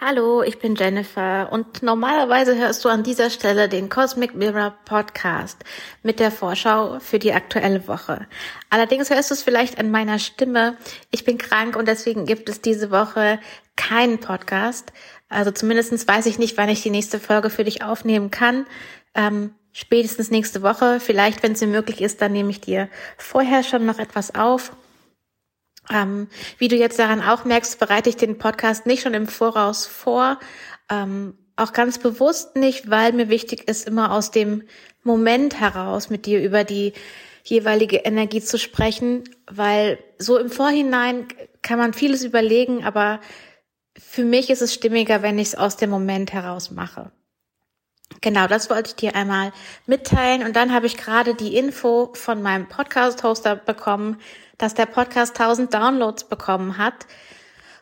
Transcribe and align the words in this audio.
Hallo, 0.00 0.42
ich 0.42 0.58
bin 0.58 0.74
Jennifer 0.74 1.52
und 1.52 1.84
normalerweise 1.84 2.56
hörst 2.56 2.84
du 2.84 2.88
an 2.88 3.04
dieser 3.04 3.30
Stelle 3.30 3.68
den 3.68 3.88
Cosmic 3.88 4.34
Mirror 4.34 4.74
Podcast 4.84 5.58
mit 6.02 6.18
der 6.18 6.32
Vorschau 6.32 6.98
für 6.98 7.20
die 7.20 7.32
aktuelle 7.32 7.86
Woche. 7.86 8.26
Allerdings 8.70 9.10
hörst 9.10 9.30
du 9.30 9.34
es 9.34 9.42
vielleicht 9.44 9.78
an 9.78 9.92
meiner 9.92 10.18
Stimme. 10.18 10.76
Ich 11.12 11.24
bin 11.24 11.38
krank 11.38 11.76
und 11.76 11.86
deswegen 11.86 12.26
gibt 12.26 12.48
es 12.48 12.60
diese 12.60 12.90
Woche 12.90 13.38
keinen 13.76 14.18
Podcast. 14.18 14.92
Also 15.28 15.52
zumindestens 15.52 16.08
weiß 16.08 16.26
ich 16.26 16.40
nicht, 16.40 16.56
wann 16.56 16.68
ich 16.68 16.82
die 16.82 16.90
nächste 16.90 17.20
Folge 17.20 17.48
für 17.48 17.62
dich 17.62 17.84
aufnehmen 17.84 18.32
kann. 18.32 18.66
Ähm, 19.14 19.54
spätestens 19.72 20.28
nächste 20.28 20.62
Woche. 20.62 20.98
Vielleicht, 20.98 21.44
wenn 21.44 21.52
es 21.52 21.60
mir 21.60 21.68
möglich 21.68 22.00
ist, 22.00 22.20
dann 22.20 22.32
nehme 22.32 22.50
ich 22.50 22.60
dir 22.60 22.88
vorher 23.16 23.62
schon 23.62 23.86
noch 23.86 24.00
etwas 24.00 24.34
auf. 24.34 24.72
Ähm, 25.92 26.28
wie 26.58 26.68
du 26.68 26.76
jetzt 26.76 26.98
daran 26.98 27.20
auch 27.20 27.44
merkst, 27.44 27.78
bereite 27.78 28.08
ich 28.08 28.16
den 28.16 28.38
Podcast 28.38 28.86
nicht 28.86 29.02
schon 29.02 29.14
im 29.14 29.26
Voraus 29.26 29.86
vor. 29.86 30.38
Ähm, 30.90 31.34
auch 31.56 31.72
ganz 31.72 31.98
bewusst 31.98 32.56
nicht, 32.56 32.90
weil 32.90 33.12
mir 33.12 33.28
wichtig 33.28 33.68
ist, 33.68 33.86
immer 33.86 34.12
aus 34.12 34.30
dem 34.30 34.64
Moment 35.02 35.60
heraus 35.60 36.10
mit 36.10 36.26
dir 36.26 36.42
über 36.42 36.64
die 36.64 36.94
jeweilige 37.44 37.98
Energie 37.98 38.40
zu 38.40 38.58
sprechen, 38.58 39.24
weil 39.46 39.98
so 40.18 40.38
im 40.38 40.50
Vorhinein 40.50 41.28
kann 41.62 41.78
man 41.78 41.92
vieles 41.92 42.24
überlegen, 42.24 42.84
aber 42.84 43.20
für 43.96 44.24
mich 44.24 44.50
ist 44.50 44.62
es 44.62 44.74
stimmiger, 44.74 45.22
wenn 45.22 45.38
ich 45.38 45.48
es 45.48 45.54
aus 45.54 45.76
dem 45.76 45.90
Moment 45.90 46.32
heraus 46.32 46.70
mache. 46.70 47.12
Genau, 48.24 48.46
das 48.46 48.70
wollte 48.70 48.88
ich 48.88 48.96
dir 48.96 49.14
einmal 49.14 49.52
mitteilen. 49.84 50.44
Und 50.44 50.56
dann 50.56 50.72
habe 50.72 50.86
ich 50.86 50.96
gerade 50.96 51.34
die 51.34 51.58
Info 51.58 52.10
von 52.14 52.40
meinem 52.40 52.66
Podcast-Hoster 52.66 53.54
bekommen, 53.54 54.18
dass 54.56 54.72
der 54.72 54.86
Podcast 54.86 55.38
1000 55.38 55.74
Downloads 55.74 56.24
bekommen 56.24 56.78
hat. 56.78 57.06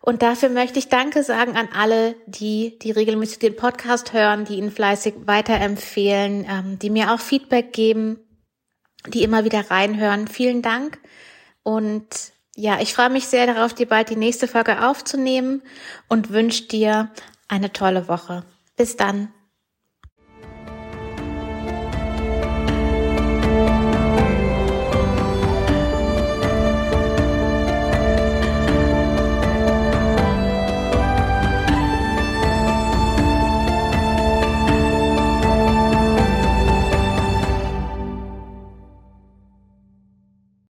Und 0.00 0.22
dafür 0.22 0.48
möchte 0.48 0.78
ich 0.78 0.88
Danke 0.88 1.24
sagen 1.24 1.58
an 1.58 1.68
alle, 1.76 2.16
die, 2.24 2.78
die 2.78 2.90
regelmäßig 2.90 3.38
den 3.38 3.54
Podcast 3.54 4.14
hören, 4.14 4.46
die 4.46 4.54
ihn 4.54 4.70
fleißig 4.70 5.12
weiterempfehlen, 5.26 6.46
ähm, 6.48 6.78
die 6.78 6.88
mir 6.88 7.12
auch 7.12 7.20
Feedback 7.20 7.74
geben, 7.74 8.18
die 9.08 9.24
immer 9.24 9.44
wieder 9.44 9.70
reinhören. 9.70 10.26
Vielen 10.26 10.62
Dank. 10.62 11.00
Und 11.64 12.32
ja, 12.56 12.80
ich 12.80 12.94
freue 12.94 13.10
mich 13.10 13.26
sehr 13.26 13.46
darauf, 13.46 13.74
dir 13.74 13.86
bald 13.86 14.08
die 14.08 14.16
nächste 14.16 14.48
Folge 14.48 14.88
aufzunehmen 14.88 15.60
und 16.08 16.30
wünsche 16.30 16.64
dir 16.64 17.10
eine 17.46 17.74
tolle 17.74 18.08
Woche. 18.08 18.46
Bis 18.78 18.96
dann. 18.96 19.28